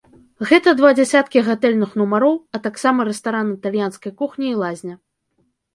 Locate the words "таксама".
2.67-2.99